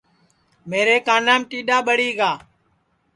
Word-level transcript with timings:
میرے 0.69 0.95
کانام 1.07 1.41
ٹیڈؔا 1.49 1.77
ٻڑی 1.85 2.09
گا 2.19 2.31